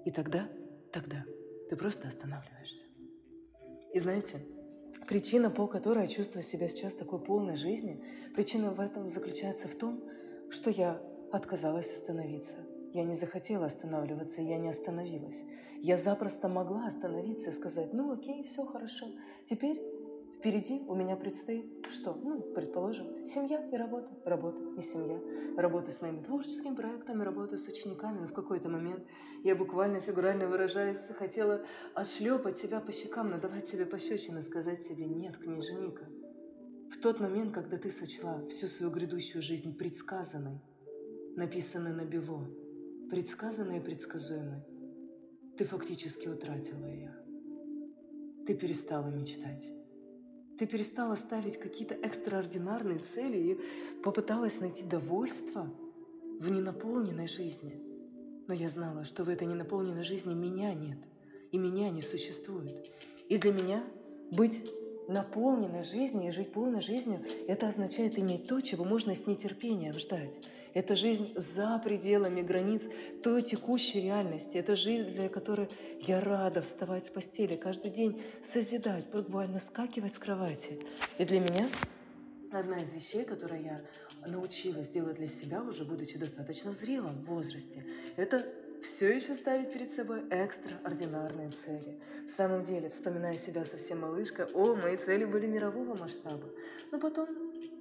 И 0.05 0.11
тогда 0.11 0.47
тогда 0.95 1.25
ты 1.69 1.75
просто 1.75 2.07
останавливаешься. 2.07 2.85
И 3.93 3.99
знаете, 3.99 4.39
причина, 5.07 5.49
по 5.49 5.67
которой 5.67 6.05
я 6.05 6.07
чувствую 6.07 6.41
себя 6.41 6.69
сейчас 6.69 6.93
такой 6.93 7.19
полной 7.19 7.57
жизни, 7.57 8.01
причина 8.33 8.71
в 8.71 8.79
этом 8.79 9.09
заключается 9.09 9.67
в 9.67 9.75
том, 9.75 10.01
что 10.49 10.69
я 10.69 11.01
отказалась 11.33 11.91
остановиться. 11.91 12.55
Я 12.93 13.03
не 13.03 13.13
захотела 13.13 13.65
останавливаться, 13.65 14.41
я 14.41 14.57
не 14.57 14.69
остановилась. 14.69 15.43
Я 15.81 15.97
запросто 15.97 16.47
могла 16.47 16.87
остановиться 16.87 17.49
и 17.49 17.53
сказать, 17.53 17.91
ну 17.91 18.13
окей, 18.13 18.45
все 18.45 18.65
хорошо, 18.65 19.07
теперь 19.49 19.81
Впереди 20.37 20.83
у 20.87 20.95
меня 20.95 21.15
предстоит 21.15 21.65
что? 21.89 22.13
Ну, 22.13 22.41
предположим, 22.41 23.25
семья 23.25 23.67
и 23.71 23.75
работа, 23.75 24.09
работа 24.25 24.59
и 24.77 24.81
семья, 24.81 25.19
работа 25.57 25.91
с 25.91 26.01
моими 26.01 26.21
творческими 26.21 26.75
проектами, 26.75 27.23
работа 27.23 27.57
с 27.57 27.67
учениками. 27.67 28.19
Но 28.19 28.27
в 28.27 28.33
какой-то 28.33 28.69
момент 28.69 29.03
я 29.43 29.55
буквально, 29.55 30.01
фигурально 30.01 30.47
выражаясь, 30.47 31.07
хотела 31.17 31.65
отшлепать 31.93 32.57
себя 32.57 32.79
по 32.79 32.91
щекам, 32.91 33.29
надавать 33.29 33.67
себе 33.67 33.85
пощечины, 33.85 34.43
сказать 34.43 34.81
себе 34.81 35.05
«нет, 35.05 35.37
княженика». 35.37 36.05
В 36.89 36.99
тот 37.01 37.19
момент, 37.19 37.53
когда 37.53 37.77
ты 37.77 37.89
сочла 37.89 38.45
всю 38.47 38.67
свою 38.67 38.91
грядущую 38.91 39.41
жизнь 39.41 39.75
предсказанной, 39.75 40.61
написанной 41.35 41.93
на 41.93 42.05
бело, 42.05 42.47
предсказанной 43.09 43.77
и 43.77 43.81
предсказуемой, 43.81 44.63
ты 45.57 45.63
фактически 45.65 46.27
утратила 46.27 46.85
ее. 46.85 47.15
Ты 48.45 48.53
перестала 48.53 49.07
мечтать. 49.07 49.71
Ты 50.57 50.67
перестала 50.67 51.15
ставить 51.15 51.57
какие-то 51.59 51.95
экстраординарные 51.95 52.99
цели 52.99 53.37
и 53.37 54.01
попыталась 54.01 54.59
найти 54.59 54.83
довольство 54.83 55.69
в 56.39 56.49
ненаполненной 56.49 57.27
жизни. 57.27 57.81
Но 58.47 58.53
я 58.53 58.69
знала, 58.69 59.03
что 59.03 59.23
в 59.23 59.29
этой 59.29 59.47
ненаполненной 59.47 60.03
жизни 60.03 60.33
меня 60.33 60.73
нет, 60.73 60.99
и 61.51 61.57
меня 61.57 61.89
не 61.89 62.01
существует. 62.01 62.89
И 63.27 63.37
для 63.37 63.51
меня 63.51 63.83
быть 64.31 64.63
наполненной 65.07 65.83
жизнью 65.83 66.29
и 66.29 66.31
жить 66.31 66.51
полной 66.51 66.81
жизнью, 66.81 67.23
это 67.47 67.67
означает 67.67 68.17
иметь 68.19 68.47
то, 68.47 68.61
чего 68.61 68.83
можно 68.83 69.13
с 69.13 69.27
нетерпением 69.27 69.93
ждать. 69.93 70.39
Это 70.73 70.95
жизнь 70.95 71.31
за 71.35 71.79
пределами 71.83 72.41
границ 72.41 72.89
той 73.23 73.41
текущей 73.41 74.01
реальности. 74.01 74.57
Это 74.57 74.75
жизнь, 74.75 75.11
для 75.11 75.29
которой 75.29 75.69
я 76.01 76.19
рада 76.19 76.61
вставать 76.61 77.05
с 77.05 77.09
постели 77.09 77.55
каждый 77.55 77.91
день, 77.91 78.21
созидать, 78.43 79.09
буквально 79.09 79.59
скакивать 79.59 80.13
с 80.13 80.19
кровати. 80.19 80.79
И 81.17 81.23
для 81.23 81.39
меня 81.39 81.67
одна 82.51 82.81
из 82.81 82.93
вещей, 82.93 83.23
которую 83.23 83.63
я 83.63 83.81
научилась 84.27 84.89
делать 84.89 85.15
для 85.15 85.27
себя, 85.27 85.61
уже 85.61 85.85
будучи 85.85 86.17
достаточно 86.17 86.71
в 86.71 86.75
зрелом 86.75 87.21
возрасте, 87.21 87.85
это 88.17 88.45
все 88.85 89.15
еще 89.15 89.33
ставить 89.33 89.73
перед 89.73 89.89
собой 89.91 90.23
экстраординарные 90.29 91.49
цели. 91.49 91.99
В 92.27 92.31
самом 92.31 92.63
деле, 92.63 92.89
вспоминая 92.91 93.37
себя 93.37 93.65
совсем 93.65 94.01
малышка, 94.01 94.47
о, 94.53 94.75
мои 94.75 94.95
цели 94.95 95.25
были 95.25 95.47
мирового 95.47 95.95
масштаба. 95.95 96.47
Но 96.91 96.99
потом 96.99 97.27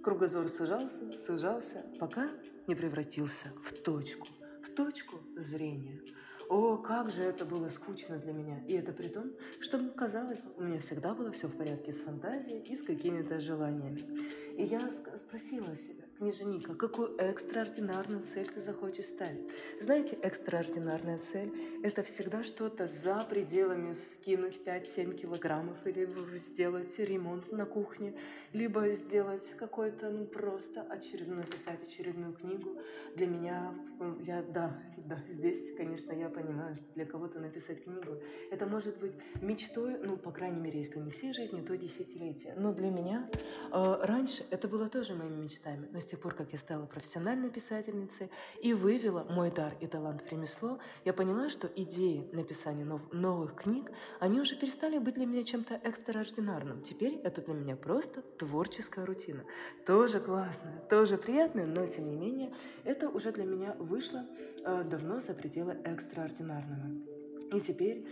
кругозор 0.02 0.48
сужался, 0.48 1.12
сужался, 1.12 1.84
пока 2.00 2.30
не 2.66 2.74
превратился 2.74 3.48
в 3.62 3.72
точку, 3.72 4.26
в 4.62 4.70
точку 4.70 5.20
зрения. 5.36 6.00
О, 6.48 6.78
как 6.78 7.10
же 7.10 7.22
это 7.22 7.44
было 7.44 7.68
скучно 7.68 8.18
для 8.18 8.32
меня. 8.32 8.64
И 8.66 8.72
это 8.72 8.92
при 8.92 9.08
том, 9.08 9.32
что, 9.60 9.78
казалось, 9.90 10.38
у 10.56 10.62
меня 10.62 10.80
всегда 10.80 11.14
было 11.14 11.30
все 11.32 11.48
в 11.48 11.56
порядке 11.56 11.92
с 11.92 12.00
фантазией 12.00 12.60
и 12.60 12.76
с 12.76 12.82
какими-то 12.82 13.40
желаниями. 13.40 14.30
И 14.56 14.64
я 14.64 14.80
спросила 15.16 15.74
себя, 15.76 16.03
княженика, 16.18 16.74
какую 16.74 17.16
экстраординарную 17.18 18.22
цель 18.22 18.48
ты 18.48 18.60
захочешь 18.60 19.06
ставить? 19.06 19.48
Знаете, 19.80 20.16
экстраординарная 20.16 21.18
цель– 21.18 21.52
это 21.82 22.02
всегда 22.02 22.42
что-то 22.42 22.86
за 22.86 23.26
пределами 23.28 23.92
скинуть 23.92 24.60
5-7 24.64 25.14
килограммов 25.14 25.86
или 25.86 26.08
сделать 26.36 26.98
ремонт 26.98 27.50
на 27.52 27.66
кухне, 27.66 28.14
либо 28.52 28.88
сделать 28.92 29.54
какой-то, 29.58 30.10
ну, 30.10 30.24
просто 30.24 30.82
очередную, 30.82 31.44
писать 31.44 31.82
очередную 31.82 32.32
книгу. 32.34 32.78
Для 33.16 33.26
меня, 33.26 33.74
я, 34.20 34.42
да, 34.42 34.78
да, 34.96 35.18
здесь, 35.28 35.74
конечно, 35.76 36.12
я 36.12 36.28
понимаю, 36.28 36.76
что 36.76 36.86
для 36.94 37.06
кого-то 37.06 37.40
написать 37.40 37.82
книгу– 37.84 38.18
это 38.50 38.66
может 38.66 38.98
быть 38.98 39.12
мечтой, 39.40 39.98
ну, 39.98 40.16
по 40.16 40.30
крайней 40.30 40.60
мере, 40.60 40.78
если 40.78 40.98
не 40.98 41.10
всей 41.10 41.32
жизни, 41.32 41.60
то 41.60 41.76
десятилетия. 41.76 42.54
Но 42.56 42.72
для 42.72 42.90
меня 42.90 43.28
э, 43.72 43.96
раньше 44.02 44.44
это 44.50 44.68
было 44.68 44.88
тоже 44.88 45.14
моими 45.14 45.42
мечтами. 45.42 45.88
Но 45.92 46.00
с 46.04 46.06
тех 46.06 46.20
пор, 46.20 46.34
как 46.34 46.52
я 46.52 46.58
стала 46.58 46.86
профессиональной 46.86 47.50
писательницей 47.50 48.30
и 48.62 48.72
вывела 48.74 49.24
мой 49.24 49.50
дар 49.50 49.74
и 49.80 49.86
талант 49.86 50.22
в 50.22 50.30
ремесло, 50.30 50.78
я 51.04 51.12
поняла, 51.12 51.48
что 51.48 51.66
идеи 51.66 52.28
написания 52.32 52.84
нов- 52.84 53.12
новых 53.12 53.54
книг, 53.54 53.90
они 54.20 54.40
уже 54.40 54.56
перестали 54.56 54.98
быть 54.98 55.14
для 55.14 55.26
меня 55.26 55.42
чем-то 55.42 55.74
экстраординарным. 55.74 56.82
Теперь 56.82 57.14
это 57.24 57.40
для 57.42 57.54
меня 57.54 57.76
просто 57.76 58.22
творческая 58.22 59.04
рутина. 59.04 59.44
Тоже 59.86 60.20
классная, 60.20 60.80
тоже 60.90 61.16
приятная, 61.16 61.66
но 61.66 61.86
тем 61.86 62.08
не 62.08 62.16
менее, 62.16 62.54
это 62.84 63.08
уже 63.08 63.32
для 63.32 63.44
меня 63.44 63.74
вышло 63.78 64.26
э, 64.64 64.84
давно 64.84 65.20
за 65.20 65.34
пределы 65.34 65.72
экстраординарного. 65.84 67.13
И 67.54 67.60
теперь 67.60 68.04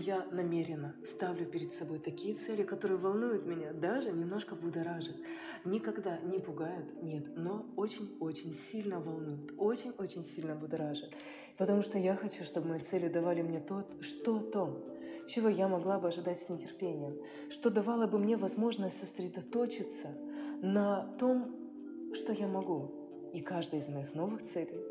я 0.00 0.26
намеренно 0.32 0.96
ставлю 1.04 1.46
перед 1.46 1.72
собой 1.72 2.00
такие 2.00 2.34
цели, 2.34 2.64
которые 2.64 2.98
волнуют 2.98 3.46
меня, 3.46 3.72
даже 3.72 4.10
немножко 4.10 4.56
будоражат. 4.56 5.14
Никогда 5.64 6.18
не 6.18 6.40
пугают, 6.40 7.00
нет, 7.00 7.36
но 7.36 7.66
очень-очень 7.76 8.52
сильно 8.52 8.98
волнуют, 8.98 9.52
очень-очень 9.56 10.24
сильно 10.24 10.56
будоражат. 10.56 11.10
Потому 11.56 11.82
что 11.82 11.98
я 11.98 12.16
хочу, 12.16 12.42
чтобы 12.42 12.70
мои 12.70 12.80
цели 12.80 13.06
давали 13.06 13.42
мне 13.42 13.60
то, 13.60 13.86
что-то, 14.00 14.84
чего 15.28 15.48
я 15.48 15.68
могла 15.68 16.00
бы 16.00 16.08
ожидать 16.08 16.40
с 16.40 16.48
нетерпением, 16.48 17.16
что 17.48 17.70
давало 17.70 18.08
бы 18.08 18.18
мне 18.18 18.36
возможность 18.36 18.98
сосредоточиться 18.98 20.08
на 20.62 21.04
том, 21.20 21.54
что 22.12 22.32
я 22.32 22.48
могу. 22.48 22.90
И 23.32 23.40
каждая 23.40 23.80
из 23.80 23.86
моих 23.86 24.14
новых 24.14 24.42
целей 24.42 24.82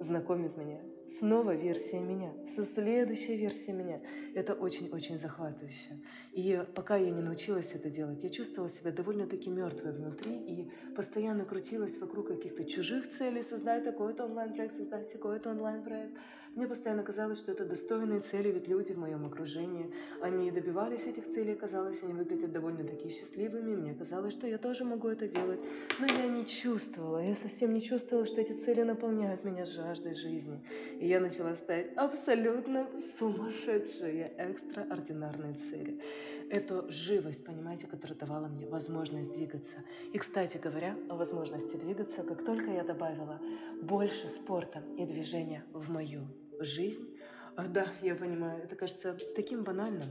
знакомит 0.00 0.56
меня 0.56 0.80
Снова 1.08 1.54
версия 1.54 2.00
меня, 2.00 2.32
со 2.46 2.64
следующей 2.64 3.36
версией 3.36 3.76
меня. 3.76 4.00
Это 4.34 4.54
очень-очень 4.54 5.18
захватывающе. 5.18 6.00
И 6.32 6.64
пока 6.74 6.96
я 6.96 7.10
не 7.10 7.20
научилась 7.20 7.72
это 7.74 7.90
делать, 7.90 8.22
я 8.22 8.30
чувствовала 8.30 8.70
себя 8.70 8.92
довольно-таки 8.92 9.50
мертвой 9.50 9.92
внутри 9.92 10.32
и 10.32 10.70
постоянно 10.96 11.44
крутилась 11.44 11.98
вокруг 11.98 12.28
каких-то 12.28 12.64
чужих 12.64 13.08
целей, 13.10 13.42
создать 13.42 13.84
такой-то 13.84 14.24
онлайн-проект, 14.24 14.76
создать 14.76 15.12
такой-то 15.12 15.50
онлайн-проект. 15.50 16.16
Мне 16.54 16.66
постоянно 16.66 17.02
казалось, 17.02 17.38
что 17.38 17.50
это 17.50 17.64
достойные 17.64 18.20
цели, 18.20 18.50
ведь 18.50 18.68
люди 18.68 18.92
в 18.92 18.98
моем 18.98 19.24
окружении, 19.24 19.90
они 20.20 20.50
добивались 20.50 21.06
этих 21.06 21.26
целей, 21.26 21.54
казалось, 21.54 22.02
они 22.02 22.12
выглядят 22.12 22.52
довольно-таки 22.52 23.08
счастливыми. 23.08 23.74
Мне 23.74 23.94
казалось, 23.94 24.34
что 24.34 24.46
я 24.46 24.58
тоже 24.58 24.84
могу 24.84 25.08
это 25.08 25.26
делать. 25.26 25.60
Но 25.98 26.06
я 26.06 26.26
не 26.26 26.44
чувствовала, 26.44 27.22
я 27.22 27.36
совсем 27.36 27.72
не 27.72 27.80
чувствовала, 27.80 28.26
что 28.26 28.42
эти 28.42 28.52
цели 28.52 28.82
наполняют 28.82 29.44
меня 29.44 29.64
жаждой 29.64 30.14
жизни. 30.14 30.60
И 31.02 31.08
я 31.08 31.18
начала 31.18 31.56
ставить 31.56 31.96
абсолютно 31.96 32.86
сумасшедшие, 32.96 34.34
экстраординарные 34.38 35.54
цели. 35.54 36.00
Эту 36.48 36.86
живость, 36.90 37.44
понимаете, 37.44 37.88
которая 37.88 38.16
давала 38.16 38.46
мне 38.46 38.68
возможность 38.68 39.32
двигаться. 39.32 39.78
И, 40.12 40.18
кстати 40.18 40.58
говоря, 40.58 40.96
о 41.08 41.16
возможности 41.16 41.74
двигаться, 41.74 42.22
как 42.22 42.44
только 42.44 42.70
я 42.70 42.84
добавила 42.84 43.40
больше 43.82 44.28
спорта 44.28 44.80
и 44.96 45.04
движения 45.04 45.64
в 45.72 45.90
мою 45.90 46.20
жизнь, 46.60 47.18
да, 47.56 47.88
я 48.00 48.14
понимаю, 48.14 48.62
это 48.62 48.76
кажется 48.76 49.18
таким 49.34 49.64
банальным, 49.64 50.10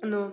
но 0.00 0.32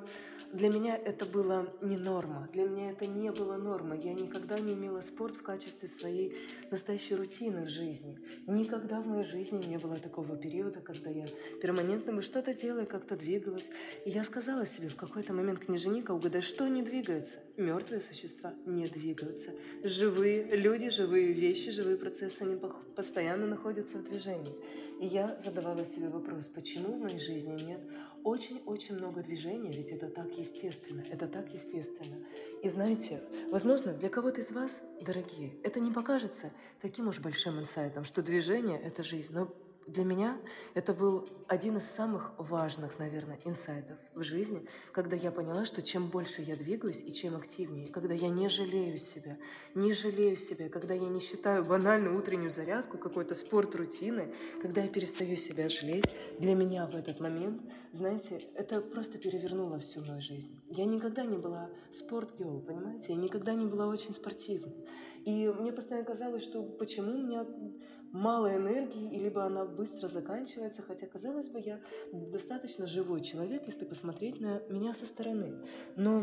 для 0.53 0.70
меня 0.70 0.98
это 0.98 1.25
было 1.25 1.74
не 1.81 1.98
норма, 1.98 2.50
для 2.51 2.67
меня 2.67 2.91
это 2.91 3.05
не 3.05 3.31
было 3.31 3.58
нормой. 3.58 4.00
Я 4.01 4.13
никогда 4.13 4.60
не 4.60 4.74
имела 4.74 5.01
спорт 5.01 5.36
в 5.36 5.41
качестве 5.41 5.88
своей 5.88 6.38
настоящей 6.70 7.15
рутины 7.15 7.65
в 7.65 7.70
жизни. 7.70 8.20
Никогда 8.48 9.01
в 9.01 9.08
моей 9.08 9.24
жизни 9.24 9.63
не 9.65 9.77
было 9.77 9.98
такого 9.98 10.36
периода, 10.36 10.81
когда 10.81 11.10
я 11.10 11.25
перманентно 11.62 12.13
бы 12.13 12.22
что-то 12.22 12.53
делала, 12.53 12.86
как-то 12.86 13.15
двигалась. 13.15 13.70
И 14.05 14.10
я 14.10 14.24
сказала 14.24 14.65
себе 14.65 14.89
в 14.89 14.96
какой-то 14.96 15.34
момент, 15.34 15.60
княженика, 15.60 16.12
угадай, 16.12 16.41
что 16.41 16.67
не 16.67 16.81
двигается? 16.81 17.39
Мертвые 17.58 18.01
существа 18.01 18.53
не 18.65 18.88
двигаются. 18.88 19.51
Живые 19.84 20.55
люди, 20.55 20.89
живые 20.89 21.31
вещи, 21.34 21.72
живые 21.72 21.98
процессы, 21.98 22.41
они 22.41 22.60
постоянно 22.96 23.48
находятся 23.48 24.00
в 24.00 24.03
движении. 24.03 24.55
И 25.01 25.08
я 25.08 25.36
задавала 25.43 25.84
себе 25.84 26.10
вопрос, 26.10 26.46
почему 26.46 26.93
в 26.93 27.01
моей 27.01 27.17
жизни 27.17 27.60
нет 27.60 27.81
очень-очень 28.24 28.96
много 28.96 29.24
движения, 29.24 29.72
ведь 29.72 29.89
это 29.89 30.08
так 30.08 30.31
естественно, 30.38 31.03
это 31.10 31.27
так 31.27 31.51
естественно. 31.51 32.17
И 32.62 32.70
знаете, 32.70 33.20
возможно, 33.50 33.93
для 33.93 34.10
кого-то 34.10 34.41
из 34.41 34.51
вас, 34.51 34.84
дорогие, 35.01 35.55
это 35.63 35.79
не 35.79 35.91
покажется 35.91 36.51
таким 36.79 37.08
уж 37.08 37.20
большим 37.20 37.60
инсайтом, 37.60 38.03
что 38.03 38.22
движение— 38.22 38.79
это 38.84 39.01
жизнь, 39.01 39.34
но 39.34 39.51
для 39.91 40.05
меня 40.05 40.39
это 40.74 40.93
был 40.93 41.27
один 41.48 41.77
из 41.77 41.86
самых 41.86 42.31
важных, 42.38 42.98
наверное, 43.00 43.39
инсайтов 43.45 43.98
в 44.13 44.24
жизни, 44.24 44.65
когда 44.91 45.15
я 45.15 45.31
поняла, 45.31 45.65
что 45.65 45.81
чем 45.81 46.07
больше 46.07 46.41
я 46.41 46.55
двигаюсь 46.55 47.03
и 47.05 47.12
чем 47.12 47.36
активнее, 47.36 47.88
когда 47.89 48.13
я 48.13 48.29
не 48.29 48.48
жалею 48.48 48.98
себя, 48.98 49.38
не 49.75 49.93
жалею 49.93 50.38
себя, 50.38 50.69
когда 50.69 50.93
я 50.93 51.10
не 51.10 51.19
считаю 51.19 51.65
банальную 51.65 52.17
утреннюю 52.17 52.50
зарядку 52.50 52.98
какой-то 52.98 53.36
спорт 53.36 53.75
рутины, 53.75 54.33
когда 54.62 54.81
я 54.81 54.88
перестаю 54.88 55.36
себя 55.36 55.67
жалеть, 55.67 56.05
для 56.39 56.55
меня 56.55 56.88
в 56.88 56.95
этот 56.95 57.19
момент, 57.19 57.62
знаете, 57.93 58.48
это 58.55 58.81
просто 58.81 59.17
перевернуло 59.17 59.79
всю 59.79 60.01
мою 60.05 60.21
жизнь. 60.21 60.57
Я 60.69 60.86
никогда 60.86 61.25
не 61.25 61.38
была 61.38 61.69
спорт-гелл, 61.91 62.62
понимаете? 62.62 63.13
Я 63.13 63.15
никогда 63.15 63.53
не 63.53 63.65
была 63.65 63.88
очень 63.88 64.13
спортивной. 64.13 64.74
И 65.25 65.47
мне 65.47 65.71
постоянно 65.71 66.05
казалось, 66.05 66.43
что 66.43 66.63
почему 66.63 67.13
у 67.13 67.17
меня 67.17 67.45
мало 68.11 68.55
энергии, 68.55 69.09
и 69.13 69.19
либо 69.19 69.43
она 69.43 69.65
быстро 69.65 70.07
заканчивается, 70.07 70.81
хотя, 70.81 71.07
казалось 71.07 71.49
бы, 71.49 71.59
я 71.59 71.79
достаточно 72.11 72.87
живой 72.87 73.21
человек, 73.21 73.63
если 73.67 73.85
посмотреть 73.85 74.39
на 74.39 74.61
меня 74.69 74.93
со 74.93 75.05
стороны. 75.05 75.53
Но 75.95 76.21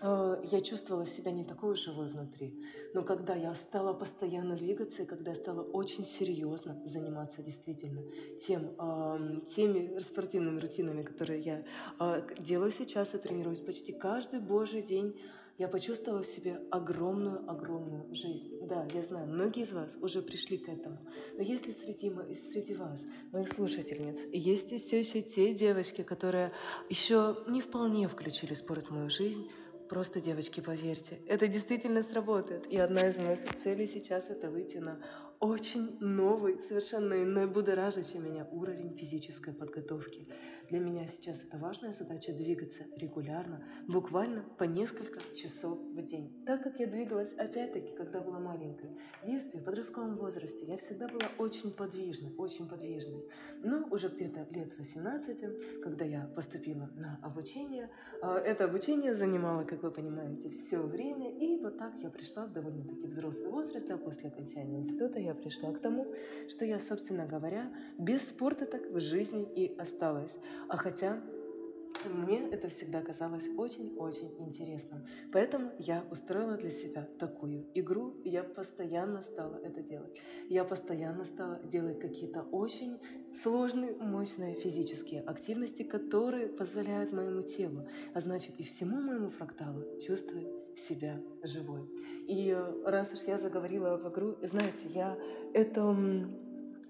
э, 0.00 0.42
я 0.44 0.60
чувствовала 0.60 1.06
себя 1.06 1.32
не 1.32 1.44
такой 1.44 1.74
живой 1.74 2.08
внутри. 2.08 2.54
Но 2.94 3.02
когда 3.02 3.34
я 3.34 3.54
стала 3.54 3.94
постоянно 3.94 4.56
двигаться, 4.56 5.02
и 5.02 5.06
когда 5.06 5.30
я 5.30 5.36
стала 5.36 5.62
очень 5.62 6.04
серьезно 6.04 6.80
заниматься 6.84 7.42
действительно 7.42 8.02
тем, 8.40 8.74
э, 8.78 9.40
теми 9.54 9.98
спортивными 10.00 10.60
рутинами, 10.60 11.02
которые 11.02 11.40
я 11.40 11.64
э, 11.98 12.22
делаю 12.38 12.70
сейчас 12.70 13.14
и 13.14 13.18
тренируюсь 13.18 13.60
почти 13.60 13.92
каждый 13.92 14.40
божий 14.40 14.82
день, 14.82 15.18
я 15.62 15.68
почувствовала 15.68 16.24
в 16.24 16.26
себе 16.26 16.60
огромную-огромную 16.72 18.12
жизнь. 18.12 18.58
Да, 18.62 18.84
я 18.92 19.00
знаю, 19.00 19.28
многие 19.28 19.62
из 19.62 19.72
вас 19.72 19.96
уже 20.00 20.20
пришли 20.20 20.58
к 20.58 20.68
этому. 20.68 20.98
Но 21.34 21.42
если 21.42 21.70
среди, 21.70 22.12
среди 22.50 22.74
вас, 22.74 23.04
моих 23.30 23.48
слушательниц, 23.48 24.26
есть 24.32 24.76
все 24.84 24.98
еще 24.98 25.22
те 25.22 25.54
девочки, 25.54 26.02
которые 26.02 26.50
еще 26.88 27.36
не 27.46 27.60
вполне 27.60 28.08
включили 28.08 28.54
спорт 28.54 28.86
в 28.88 28.90
мою 28.90 29.08
жизнь, 29.08 29.48
Просто, 29.88 30.22
девочки, 30.22 30.60
поверьте, 30.60 31.18
это 31.26 31.46
действительно 31.48 32.02
сработает. 32.02 32.66
И 32.66 32.78
одна 32.78 33.08
из 33.08 33.18
моих 33.18 33.54
целей 33.56 33.86
сейчас— 33.86 34.24
это 34.30 34.48
выйти 34.48 34.78
на 34.78 34.98
очень 35.42 35.98
новый, 35.98 36.60
совершенно 36.60 37.20
иной, 37.20 37.48
будоражащий 37.48 38.20
меня 38.20 38.46
уровень 38.52 38.96
физической 38.96 39.52
подготовки. 39.52 40.28
Для 40.70 40.78
меня 40.78 41.08
сейчас 41.08 41.42
это 41.42 41.58
важная 41.58 41.92
задача 41.92 42.32
двигаться 42.32 42.84
регулярно, 42.96 43.64
буквально 43.88 44.44
по 44.56 44.62
несколько 44.62 45.18
часов 45.34 45.80
в 45.80 46.00
день. 46.00 46.44
Так 46.46 46.62
как 46.62 46.78
я 46.78 46.86
двигалась, 46.86 47.32
опять-таки, 47.32 47.92
когда 47.96 48.20
была 48.20 48.38
маленькой, 48.38 48.96
в 49.24 49.26
детстве, 49.26 49.58
в 49.58 49.64
подростковом 49.64 50.16
возрасте, 50.16 50.64
я 50.64 50.76
всегда 50.76 51.08
была 51.08 51.28
очень 51.38 51.72
подвижной, 51.72 52.32
очень 52.38 52.68
подвижной. 52.68 53.28
Но 53.64 53.88
уже 53.90 54.10
где-то 54.10 54.46
лет 54.52 54.70
с 54.70 54.78
18, 54.78 55.82
когда 55.82 56.04
я 56.04 56.30
поступила 56.36 56.88
на 56.94 57.18
обучение, 57.20 57.90
а, 58.22 58.38
это 58.38 58.64
обучение 58.64 59.12
занимало, 59.12 59.64
как 59.64 59.82
вы 59.82 59.90
понимаете, 59.90 60.50
все 60.50 60.78
время, 60.78 61.36
и 61.36 61.58
вот 61.58 61.78
так 61.78 61.94
я 62.00 62.10
пришла 62.10 62.46
в 62.46 62.52
довольно-таки 62.52 63.08
взрослый 63.08 63.50
возраст, 63.50 63.90
а 63.90 63.98
после 63.98 64.28
окончания 64.28 64.78
института 64.78 65.18
я 65.18 65.31
пришла 65.34 65.72
к 65.72 65.78
тому, 65.78 66.06
что 66.48 66.64
я, 66.64 66.80
собственно 66.80 67.26
говоря, 67.26 67.72
без 67.98 68.28
спорта 68.28 68.66
так 68.66 68.90
в 68.90 69.00
жизни 69.00 69.46
и 69.54 69.74
осталась. 69.78 70.36
А 70.68 70.76
хотя 70.76 71.20
мне 72.04 72.48
это 72.50 72.68
всегда 72.68 73.02
казалось 73.02 73.48
очень-очень 73.56 74.34
интересным. 74.38 75.06
Поэтому 75.32 75.70
я 75.78 76.04
устроила 76.10 76.56
для 76.56 76.70
себя 76.70 77.08
такую 77.18 77.66
игру, 77.74 78.14
я 78.24 78.42
постоянно 78.42 79.22
стала 79.22 79.56
это 79.56 79.82
делать. 79.82 80.18
Я 80.48 80.64
постоянно 80.64 81.24
стала 81.24 81.60
делать 81.64 82.00
какие-то 82.00 82.42
очень 82.42 82.98
сложные, 83.34 83.94
мощные 83.94 84.54
физические 84.54 85.22
активности, 85.22 85.82
которые 85.82 86.48
позволяют 86.48 87.12
моему 87.12 87.42
телу, 87.42 87.86
а 88.14 88.20
значит 88.20 88.58
и 88.58 88.62
всему 88.62 89.00
моему 89.00 89.28
фракталу 89.28 90.00
чувствовать 90.00 90.48
себя 90.78 91.20
живой. 91.42 91.88
И 92.26 92.56
раз 92.84 93.12
уж 93.12 93.20
я 93.26 93.38
заговорила 93.38 93.96
в 93.96 94.10
игру, 94.10 94.36
знаете, 94.42 94.88
я 94.88 95.18
это 95.54 95.82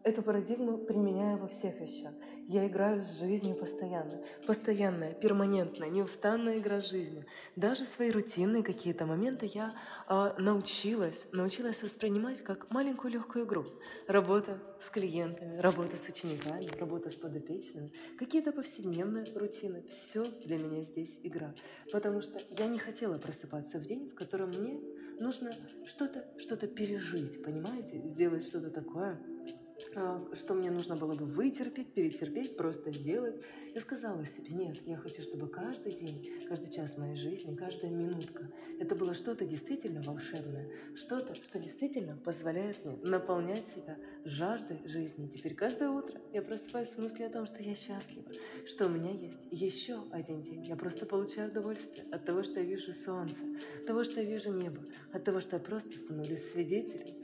Эту 0.05 0.23
парадигму 0.23 0.79
применяю 0.79 1.39
во 1.39 1.47
всех 1.47 1.81
вещах. 1.81 2.13
Я 2.49 2.67
играю 2.67 3.01
с 3.01 3.21
жизнью 3.21 3.55
постоянно. 3.55 4.21
Постоянная, 4.47 5.15
перманентная, 5.15 5.91
неустанная 5.91 6.59
игра 6.59 6.81
с 6.81 6.91
жизнью. 6.91 7.25
Даже 7.55 7.85
свои 7.85 8.11
рутинные 8.11 8.65
какие-то 8.65 9.07
моменты 9.07 9.49
я 9.55 9.75
э, 10.09 10.33
научилась, 10.39 11.29
научилась 11.31 11.85
воспринимать 11.85 12.43
как 12.43 12.69
маленькую 12.71 13.13
легкую 13.13 13.45
игру. 13.45 13.65
Работа 14.09 14.61
с 14.81 14.91
клиентами, 14.91 15.59
работа 15.59 15.97
с 15.97 16.09
учениками, 16.09 16.67
работа 16.81 17.09
с 17.09 17.15
подопечными, 17.15 17.93
какие-то 18.19 18.51
повседневные 18.51 19.33
рутины. 19.37 19.85
Все 19.89 20.25
для 20.25 20.59
меня 20.59 20.83
здесь 20.83 21.21
игра. 21.23 21.55
Потому 21.93 22.21
что 22.21 22.41
я 22.59 22.67
не 22.67 22.81
хотела 22.81 23.19
просыпаться 23.19 23.79
в 23.79 23.83
день, 23.83 24.09
в 24.09 24.15
котором 24.17 24.49
мне 24.49 24.81
нужно 25.21 25.55
что-то 25.87 26.27
что-то 26.39 26.67
пережить, 26.67 27.43
понимаете? 27.45 28.03
Сделать 28.09 28.45
что-то 28.45 28.71
такое, 28.71 29.21
что 29.91 30.55
мне 30.55 30.71
нужно 30.71 30.97
было 30.97 31.15
бы 31.15 31.25
вытерпеть, 31.25 31.93
перетерпеть, 31.93 32.57
просто 32.57 32.91
сделать. 32.91 33.41
Я 33.75 33.81
сказала 33.81 34.25
себе, 34.25 34.55
нет, 34.55 34.77
я 34.87 34.97
хочу, 34.97 35.23
чтобы 35.23 35.49
каждый 35.49 35.93
день, 35.95 36.47
каждый 36.49 36.71
час 36.71 36.97
моей 36.97 37.17
жизни, 37.17 37.55
каждая 37.55 37.91
минутка, 37.91 38.51
это 38.79 38.95
было 38.95 39.15
что-то 39.15 39.45
действительно 39.45 40.03
волшебное, 40.03 40.71
что-то, 40.95 41.35
что 41.35 41.59
действительно 41.59 42.17
позволяет 42.17 42.85
мне 42.85 42.97
наполнять 43.03 43.69
себя 43.69 43.99
жаждой 44.25 44.81
жизни. 44.87 45.29
Теперь 45.29 45.55
каждое 45.55 45.91
утро 45.91 46.21
я 46.33 46.43
просыпаюсь 46.43 46.89
с 46.89 46.99
мыслью 46.99 47.27
о 47.29 47.31
том, 47.31 47.47
что 47.47 47.63
я 47.63 47.75
счастлива, 47.75 48.31
что 48.67 48.87
у 48.87 48.89
меня 48.89 49.11
есть 49.11 49.41
еще 49.51 50.05
один 50.11 50.43
день. 50.43 50.65
Я 50.65 50.77
просто 50.77 51.07
получаю 51.07 51.51
удовольствие 51.51 52.07
от 52.11 52.25
того, 52.25 52.43
что 52.43 52.61
я 52.61 52.67
вижу 52.67 52.93
солнце, 52.93 53.43
от 53.81 53.87
того, 53.87 54.05
что 54.05 54.21
я 54.21 54.27
вижу 54.27 54.53
небо, 54.53 54.83
от 55.13 55.25
того, 55.25 55.41
что 55.41 55.57
я 55.57 55.63
просто 55.63 55.97
становлюсь 55.97 56.43
свидетелем 56.43 57.17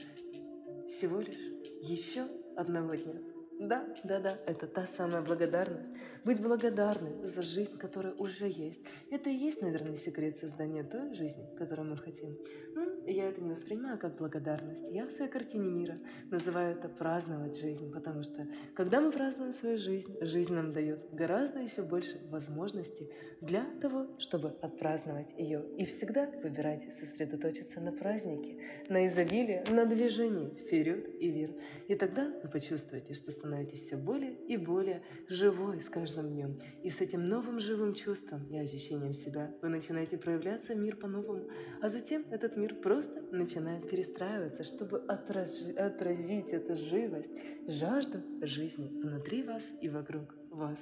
всего 0.87 1.21
лишь 1.21 1.37
еще 1.81 2.27
одного 2.59 2.95
дня. 2.95 3.15
Да, 3.59 3.85
да, 4.05 4.19
да, 4.19 4.37
это 4.45 4.67
та 4.67 4.87
самая 4.87 5.21
благодарность. 5.21 5.89
Быть 6.23 6.41
благодарны 6.41 7.27
за 7.27 7.41
жизнь, 7.41 7.77
которая 7.77 8.13
уже 8.13 8.47
есть. 8.47 8.81
Это 9.11 9.29
и 9.29 9.35
есть, 9.35 9.61
наверное, 9.61 9.97
секрет 9.97 10.37
создания 10.37 10.83
той 10.83 11.13
жизни, 11.13 11.45
которую 11.57 11.89
мы 11.89 11.97
хотим. 11.97 12.37
Ну, 12.73 12.88
я 13.07 13.29
это 13.29 13.41
не 13.41 13.49
воспринимаю 13.49 13.97
как 13.97 14.17
благодарность. 14.17 14.85
Я 14.91 15.05
в 15.05 15.11
своей 15.11 15.31
картине 15.31 15.69
мира 15.69 15.99
называю 16.29 16.75
это 16.75 16.89
праздновать 16.89 17.59
жизнь, 17.59 17.91
потому 17.91 18.23
что 18.23 18.47
когда 18.75 19.01
мы 19.01 19.11
празднуем 19.11 19.51
свою 19.51 19.77
жизнь, 19.77 20.15
жизнь 20.21 20.53
нам 20.53 20.73
дает 20.73 21.07
гораздо 21.11 21.59
еще 21.59 21.81
больше 21.81 22.19
возможностей 22.29 23.09
для 23.41 23.65
того, 23.81 24.07
чтобы 24.19 24.55
отпраздновать 24.61 25.33
ее. 25.37 25.65
И 25.77 25.85
всегда 25.85 26.29
выбирайте 26.43 26.91
сосредоточиться 26.91 27.81
на 27.81 27.91
празднике, 27.91 28.57
на 28.89 29.07
изобилии, 29.07 29.63
на 29.71 29.85
движении 29.85 30.49
вперед 30.49 31.09
и 31.19 31.31
вверх. 31.31 31.55
И 31.87 31.95
тогда 31.95 32.31
вы 32.43 32.49
почувствуете, 32.49 33.13
что 33.13 33.31
становитесь 33.31 33.81
все 33.81 33.97
более 33.97 34.33
и 34.47 34.57
более 34.57 35.01
живой 35.27 35.81
с 35.81 35.89
каждым 35.89 36.29
днем. 36.29 36.59
И 36.83 36.89
с 36.89 37.01
этим 37.01 37.27
новым 37.27 37.59
живым 37.59 37.93
чувством 37.93 38.47
и 38.49 38.57
ощущением 38.57 39.13
себя 39.13 39.53
вы 39.61 39.69
начинаете 39.69 40.17
проявляться 40.17 40.75
мир 40.75 40.95
по-новому, 40.95 41.49
а 41.81 41.89
затем 41.89 42.25
этот 42.31 42.57
мир 42.57 42.75
просто 42.89 43.21
начинает 43.31 43.87
перестраиваться, 43.87 44.63
чтобы 44.63 44.97
отраж... 45.07 45.49
отразить 45.77 46.47
эту 46.47 46.75
живость, 46.75 47.29
жажду 47.67 48.23
жизни 48.41 48.89
внутри 49.03 49.43
вас 49.43 49.63
и 49.79 49.89
вокруг 49.89 50.33
вас. 50.49 50.79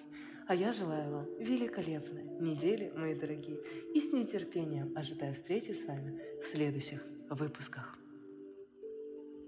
А 0.47 0.55
я 0.55 0.71
желаю 0.71 1.11
вам 1.11 1.25
великолепной 1.37 2.23
недели, 2.39 2.93
мои 2.95 3.13
дорогие, 3.13 3.59
и 3.93 3.99
с 3.99 4.13
нетерпением 4.13 4.93
ожидаю 4.95 5.33
встречи 5.33 5.71
с 5.71 5.85
вами 5.85 6.17
в 6.41 6.45
следующих 6.45 7.05
выпусках. 7.29 7.99